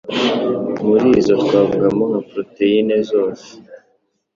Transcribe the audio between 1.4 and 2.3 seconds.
twavugamo nka